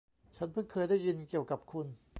[0.35, 1.87] ฉันพึ่งเคยได้ยินเกี่ยวกับคุณ